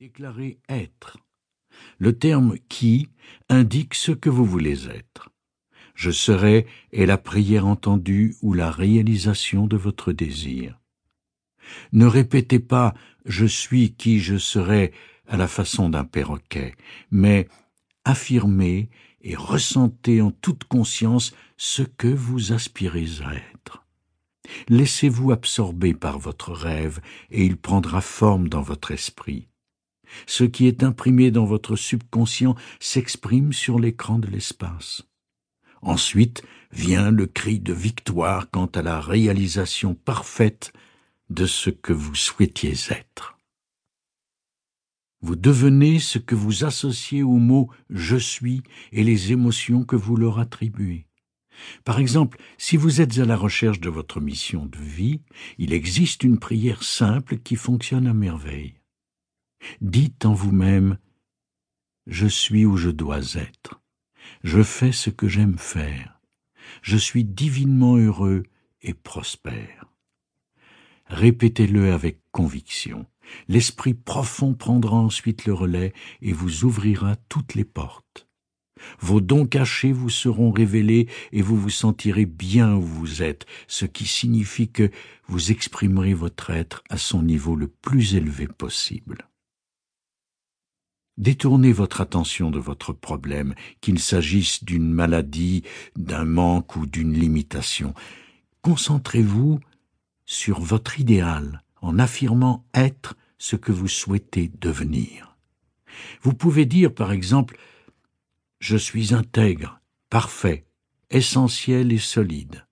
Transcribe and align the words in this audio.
Déclarez 0.00 0.60
être. 0.68 1.18
Le 1.98 2.16
terme 2.16 2.54
qui 2.68 3.08
indique 3.48 3.94
ce 3.94 4.12
que 4.12 4.30
vous 4.30 4.44
voulez 4.44 4.88
être. 4.88 5.30
Je 5.96 6.12
serai 6.12 6.68
est 6.92 7.04
la 7.04 7.18
prière 7.18 7.66
entendue 7.66 8.36
ou 8.40 8.52
la 8.52 8.70
réalisation 8.70 9.66
de 9.66 9.76
votre 9.76 10.12
désir. 10.12 10.78
Ne 11.90 12.06
répétez 12.06 12.60
pas 12.60 12.94
je 13.24 13.44
suis 13.44 13.92
qui 13.92 14.20
je 14.20 14.38
serai 14.38 14.92
à 15.26 15.36
la 15.36 15.48
façon 15.48 15.88
d'un 15.88 16.04
perroquet, 16.04 16.76
mais 17.10 17.48
affirmez 18.04 18.90
et 19.22 19.34
ressentez 19.34 20.22
en 20.22 20.30
toute 20.30 20.62
conscience 20.62 21.34
ce 21.56 21.82
que 21.82 22.06
vous 22.06 22.52
aspirez 22.52 23.08
à 23.24 23.34
être. 23.34 23.84
Laissez-vous 24.68 25.32
absorber 25.32 25.92
par 25.92 26.20
votre 26.20 26.52
rêve 26.52 27.00
et 27.32 27.44
il 27.44 27.56
prendra 27.56 28.00
forme 28.00 28.48
dans 28.48 28.62
votre 28.62 28.92
esprit. 28.92 29.48
Ce 30.26 30.44
qui 30.44 30.66
est 30.66 30.82
imprimé 30.82 31.30
dans 31.30 31.44
votre 31.44 31.76
subconscient 31.76 32.54
s'exprime 32.80 33.52
sur 33.52 33.78
l'écran 33.78 34.18
de 34.18 34.28
l'espace. 34.28 35.02
Ensuite 35.82 36.42
vient 36.72 37.10
le 37.10 37.26
cri 37.26 37.60
de 37.60 37.72
victoire 37.72 38.50
quant 38.50 38.66
à 38.66 38.82
la 38.82 39.00
réalisation 39.00 39.94
parfaite 39.94 40.72
de 41.30 41.46
ce 41.46 41.70
que 41.70 41.92
vous 41.92 42.14
souhaitiez 42.14 42.74
être. 42.90 43.38
Vous 45.20 45.36
devenez 45.36 45.98
ce 45.98 46.18
que 46.18 46.34
vous 46.34 46.64
associez 46.64 47.22
au 47.22 47.38
mot 47.38 47.70
je 47.90 48.16
suis 48.16 48.62
et 48.92 49.02
les 49.02 49.32
émotions 49.32 49.84
que 49.84 49.96
vous 49.96 50.16
leur 50.16 50.38
attribuez. 50.38 51.06
Par 51.84 51.98
exemple, 51.98 52.38
si 52.56 52.76
vous 52.76 53.00
êtes 53.00 53.18
à 53.18 53.24
la 53.24 53.36
recherche 53.36 53.80
de 53.80 53.90
votre 53.90 54.20
mission 54.20 54.66
de 54.66 54.78
vie, 54.78 55.20
il 55.58 55.72
existe 55.72 56.22
une 56.22 56.38
prière 56.38 56.84
simple 56.84 57.38
qui 57.38 57.56
fonctionne 57.56 58.06
à 58.06 58.14
merveille. 58.14 58.77
Dites 59.80 60.24
en 60.24 60.34
vous-même 60.34 60.98
Je 62.06 62.26
suis 62.26 62.64
où 62.64 62.76
je 62.76 62.90
dois 62.90 63.34
être. 63.34 63.80
Je 64.44 64.62
fais 64.62 64.92
ce 64.92 65.10
que 65.10 65.28
j'aime 65.28 65.58
faire. 65.58 66.20
Je 66.82 66.96
suis 66.96 67.24
divinement 67.24 67.96
heureux 67.96 68.44
et 68.82 68.94
prospère. 68.94 69.86
Répétez-le 71.06 71.92
avec 71.92 72.20
conviction. 72.32 73.06
L'esprit 73.48 73.94
profond 73.94 74.54
prendra 74.54 74.96
ensuite 74.96 75.46
le 75.46 75.54
relais 75.54 75.92
et 76.22 76.32
vous 76.32 76.64
ouvrira 76.64 77.16
toutes 77.28 77.54
les 77.54 77.64
portes. 77.64 78.28
Vos 79.00 79.20
dons 79.20 79.46
cachés 79.46 79.92
vous 79.92 80.10
seront 80.10 80.50
révélés 80.52 81.08
et 81.32 81.42
vous 81.42 81.56
vous 81.56 81.70
sentirez 81.70 82.26
bien 82.26 82.74
où 82.74 82.82
vous 82.82 83.22
êtes, 83.22 83.46
ce 83.66 83.86
qui 83.86 84.06
signifie 84.06 84.70
que 84.70 84.90
vous 85.26 85.50
exprimerez 85.50 86.14
votre 86.14 86.50
être 86.50 86.84
à 86.88 86.96
son 86.96 87.22
niveau 87.22 87.56
le 87.56 87.66
plus 87.68 88.14
élevé 88.14 88.46
possible. 88.46 89.27
Détournez 91.18 91.72
votre 91.72 92.00
attention 92.00 92.52
de 92.52 92.60
votre 92.60 92.92
problème, 92.92 93.54
qu'il 93.80 93.98
s'agisse 93.98 94.62
d'une 94.62 94.88
maladie, 94.88 95.64
d'un 95.96 96.24
manque 96.24 96.76
ou 96.76 96.86
d'une 96.86 97.12
limitation. 97.12 97.92
Concentrez-vous 98.62 99.58
sur 100.26 100.60
votre 100.60 101.00
idéal 101.00 101.64
en 101.82 101.98
affirmant 101.98 102.64
être 102.72 103.16
ce 103.36 103.56
que 103.56 103.72
vous 103.72 103.88
souhaitez 103.88 104.52
devenir. 104.60 105.36
Vous 106.22 106.34
pouvez 106.34 106.66
dire, 106.66 106.94
par 106.94 107.10
exemple, 107.10 107.58
Je 108.60 108.76
suis 108.76 109.14
intègre, 109.14 109.80
parfait, 110.10 110.66
essentiel 111.10 111.92
et 111.92 111.98
solide. 111.98 112.66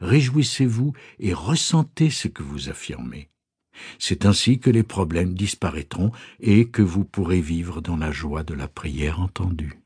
Réjouissez-vous 0.00 0.92
et 1.18 1.32
ressentez 1.32 2.10
ce 2.10 2.28
que 2.28 2.42
vous 2.42 2.68
affirmez. 2.68 3.29
C'est 3.98 4.26
ainsi 4.26 4.58
que 4.58 4.70
les 4.70 4.82
problèmes 4.82 5.34
disparaîtront 5.34 6.12
et 6.40 6.68
que 6.68 6.82
vous 6.82 7.04
pourrez 7.04 7.40
vivre 7.40 7.80
dans 7.80 7.96
la 7.96 8.10
joie 8.10 8.42
de 8.42 8.54
la 8.54 8.68
prière 8.68 9.20
entendue. 9.20 9.80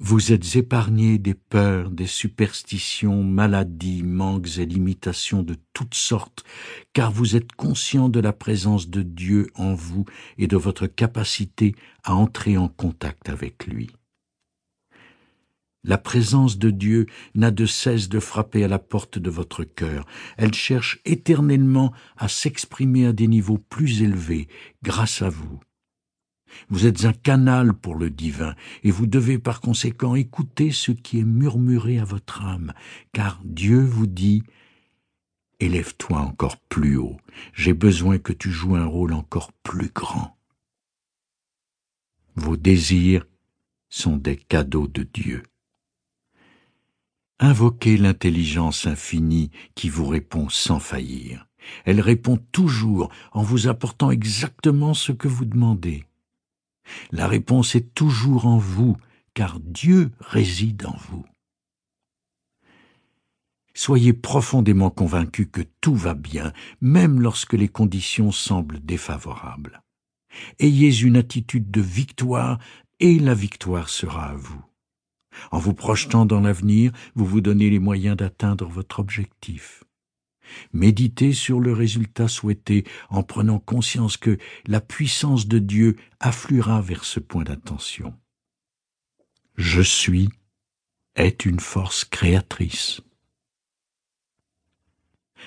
Vous 0.00 0.30
êtes 0.32 0.54
épargné 0.54 1.18
des 1.18 1.34
peurs, 1.34 1.90
des 1.90 2.06
superstitions, 2.06 3.24
maladies, 3.24 4.04
manques 4.04 4.58
et 4.58 4.64
limitations 4.64 5.42
de 5.42 5.56
toutes 5.72 5.96
sortes, 5.96 6.44
car 6.92 7.10
vous 7.10 7.34
êtes 7.34 7.50
conscient 7.50 8.08
de 8.08 8.20
la 8.20 8.32
présence 8.32 8.88
de 8.88 9.02
Dieu 9.02 9.48
en 9.56 9.74
vous 9.74 10.04
et 10.36 10.46
de 10.46 10.56
votre 10.56 10.86
capacité 10.86 11.74
à 12.04 12.14
entrer 12.14 12.56
en 12.56 12.68
contact 12.68 13.28
avec 13.28 13.66
lui. 13.66 13.90
La 15.88 15.96
présence 15.96 16.58
de 16.58 16.68
Dieu 16.68 17.06
n'a 17.34 17.50
de 17.50 17.64
cesse 17.64 18.10
de 18.10 18.20
frapper 18.20 18.62
à 18.62 18.68
la 18.68 18.78
porte 18.78 19.18
de 19.18 19.30
votre 19.30 19.64
cœur. 19.64 20.04
Elle 20.36 20.52
cherche 20.52 21.00
éternellement 21.06 21.94
à 22.18 22.28
s'exprimer 22.28 23.06
à 23.06 23.14
des 23.14 23.26
niveaux 23.26 23.56
plus 23.56 24.02
élevés 24.02 24.48
grâce 24.82 25.22
à 25.22 25.30
vous. 25.30 25.60
Vous 26.68 26.84
êtes 26.84 27.06
un 27.06 27.14
canal 27.14 27.72
pour 27.72 27.94
le 27.94 28.10
divin, 28.10 28.54
et 28.82 28.90
vous 28.90 29.06
devez 29.06 29.38
par 29.38 29.62
conséquent 29.62 30.14
écouter 30.14 30.72
ce 30.72 30.92
qui 30.92 31.20
est 31.20 31.24
murmuré 31.24 31.98
à 31.98 32.04
votre 32.04 32.42
âme, 32.42 32.74
car 33.14 33.40
Dieu 33.42 33.80
vous 33.80 34.06
dit 34.06 34.42
Élève-toi 35.58 36.18
encore 36.18 36.58
plus 36.58 36.98
haut, 36.98 37.16
j'ai 37.54 37.72
besoin 37.72 38.18
que 38.18 38.34
tu 38.34 38.50
joues 38.50 38.76
un 38.76 38.84
rôle 38.84 39.14
encore 39.14 39.52
plus 39.62 39.88
grand. 39.88 40.36
Vos 42.36 42.58
désirs 42.58 43.26
sont 43.88 44.18
des 44.18 44.36
cadeaux 44.36 44.86
de 44.86 45.02
Dieu. 45.02 45.42
Invoquez 47.40 47.96
l'intelligence 47.96 48.86
infinie 48.86 49.50
qui 49.74 49.88
vous 49.88 50.06
répond 50.06 50.48
sans 50.48 50.80
faillir. 50.80 51.46
Elle 51.84 52.00
répond 52.00 52.36
toujours 52.52 53.10
en 53.32 53.42
vous 53.42 53.68
apportant 53.68 54.10
exactement 54.10 54.94
ce 54.94 55.12
que 55.12 55.28
vous 55.28 55.44
demandez. 55.44 56.04
La 57.12 57.28
réponse 57.28 57.74
est 57.74 57.94
toujours 57.94 58.46
en 58.46 58.58
vous, 58.58 58.96
car 59.34 59.60
Dieu 59.60 60.10
réside 60.20 60.86
en 60.86 60.96
vous. 60.96 61.24
Soyez 63.74 64.12
profondément 64.12 64.90
convaincus 64.90 65.46
que 65.52 65.62
tout 65.80 65.94
va 65.94 66.14
bien, 66.14 66.52
même 66.80 67.20
lorsque 67.20 67.52
les 67.52 67.68
conditions 67.68 68.32
semblent 68.32 68.80
défavorables. 68.80 69.82
Ayez 70.58 71.02
une 71.02 71.16
attitude 71.16 71.70
de 71.70 71.80
victoire 71.80 72.58
et 72.98 73.20
la 73.20 73.34
victoire 73.34 73.88
sera 73.88 74.30
à 74.30 74.34
vous. 74.34 74.64
En 75.50 75.58
vous 75.58 75.74
projetant 75.74 76.26
dans 76.26 76.40
l'avenir, 76.40 76.92
vous 77.14 77.24
vous 77.24 77.40
donnez 77.40 77.70
les 77.70 77.78
moyens 77.78 78.16
d'atteindre 78.16 78.66
votre 78.66 79.00
objectif. 79.00 79.84
Méditez 80.72 81.32
sur 81.32 81.60
le 81.60 81.72
résultat 81.72 82.28
souhaité 82.28 82.84
en 83.10 83.22
prenant 83.22 83.58
conscience 83.58 84.16
que 84.16 84.38
la 84.66 84.80
puissance 84.80 85.46
de 85.46 85.58
Dieu 85.58 85.96
affluera 86.20 86.80
vers 86.80 87.04
ce 87.04 87.20
point 87.20 87.44
d'attention. 87.44 88.14
Je 89.56 89.82
suis 89.82 90.28
est 91.16 91.44
une 91.44 91.60
force 91.60 92.04
créatrice. 92.04 93.00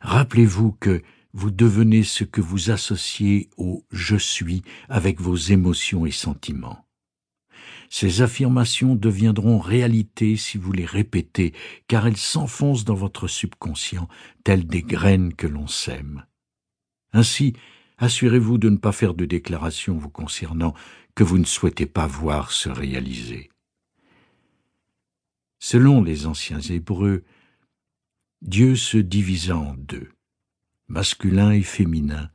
Rappelez-vous 0.00 0.72
que 0.72 1.02
vous 1.32 1.50
devenez 1.50 2.02
ce 2.02 2.24
que 2.24 2.40
vous 2.40 2.70
associez 2.70 3.50
au 3.56 3.84
je 3.90 4.16
suis 4.16 4.62
avec 4.88 5.20
vos 5.20 5.36
émotions 5.36 6.06
et 6.06 6.10
sentiments. 6.10 6.85
Ces 7.90 8.22
affirmations 8.22 8.94
deviendront 8.94 9.58
réalité 9.58 10.36
si 10.36 10.58
vous 10.58 10.72
les 10.72 10.84
répétez, 10.84 11.52
car 11.88 12.06
elles 12.06 12.16
s'enfoncent 12.16 12.84
dans 12.84 12.94
votre 12.94 13.28
subconscient, 13.28 14.08
telles 14.44 14.66
des 14.66 14.82
graines 14.82 15.34
que 15.34 15.46
l'on 15.46 15.66
sème. 15.66 16.26
Ainsi, 17.12 17.54
assurez-vous 17.98 18.58
de 18.58 18.68
ne 18.68 18.76
pas 18.76 18.92
faire 18.92 19.14
de 19.14 19.24
déclarations 19.24 19.96
vous 19.96 20.10
concernant 20.10 20.74
que 21.14 21.24
vous 21.24 21.38
ne 21.38 21.44
souhaitez 21.44 21.86
pas 21.86 22.06
voir 22.06 22.52
se 22.52 22.68
réaliser. 22.68 23.50
Selon 25.58 26.02
les 26.02 26.26
anciens 26.26 26.60
Hébreux, 26.60 27.24
Dieu 28.42 28.76
se 28.76 28.98
divisa 28.98 29.56
en 29.56 29.74
deux, 29.74 30.10
masculin 30.88 31.52
et 31.52 31.62
féminin, 31.62 32.30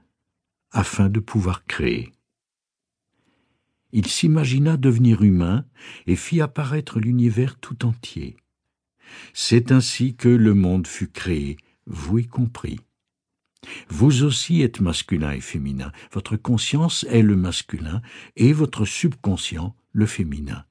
afin 0.71 1.09
de 1.09 1.19
pouvoir 1.19 1.65
créer 1.65 2.11
il 3.91 4.07
s'imagina 4.07 4.77
devenir 4.77 5.21
humain 5.21 5.65
et 6.07 6.15
fit 6.15 6.41
apparaître 6.41 6.99
l'univers 6.99 7.57
tout 7.59 7.85
entier. 7.85 8.37
C'est 9.33 9.71
ainsi 9.71 10.15
que 10.15 10.29
le 10.29 10.53
monde 10.53 10.87
fut 10.87 11.09
créé, 11.09 11.57
vous 11.85 12.19
y 12.19 12.27
compris. 12.27 12.79
Vous 13.89 14.23
aussi 14.23 14.61
êtes 14.61 14.79
masculin 14.79 15.31
et 15.31 15.41
féminin, 15.41 15.91
votre 16.11 16.35
conscience 16.35 17.05
est 17.09 17.21
le 17.21 17.35
masculin 17.35 18.01
et 18.35 18.53
votre 18.53 18.85
subconscient 18.85 19.75
le 19.91 20.05
féminin. 20.05 20.65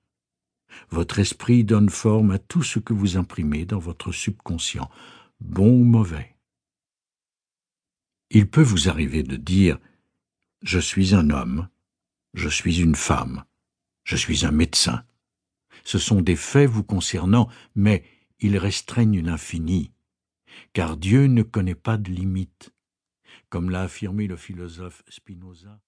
Votre 0.90 1.18
esprit 1.18 1.64
donne 1.64 1.90
forme 1.90 2.32
à 2.32 2.38
tout 2.38 2.62
ce 2.62 2.78
que 2.78 2.92
vous 2.92 3.16
imprimez 3.16 3.64
dans 3.64 3.78
votre 3.78 4.12
subconscient, 4.12 4.90
bon 5.40 5.70
ou 5.70 5.84
mauvais. 5.84 6.36
Il 8.30 8.48
peut 8.48 8.62
vous 8.62 8.88
arriver 8.88 9.22
de 9.22 9.36
dire 9.36 9.78
Je 10.62 10.78
suis 10.78 11.14
un 11.14 11.30
homme, 11.30 11.68
je 12.34 12.48
suis 12.48 12.80
une 12.80 12.94
femme, 12.94 13.44
je 14.04 14.16
suis 14.16 14.46
un 14.46 14.50
médecin. 14.50 15.04
Ce 15.84 15.98
sont 15.98 16.20
des 16.20 16.36
faits 16.36 16.68
vous 16.68 16.84
concernant, 16.84 17.48
mais 17.74 18.04
ils 18.40 18.58
restreignent 18.58 19.22
l'infini, 19.22 19.92
car 20.72 20.96
Dieu 20.96 21.26
ne 21.26 21.42
connaît 21.42 21.74
pas 21.74 21.96
de 21.96 22.10
limites. 22.10 22.72
Comme 23.48 23.70
l'a 23.70 23.82
affirmé 23.82 24.26
le 24.26 24.36
philosophe 24.36 25.02
Spinoza, 25.08 25.78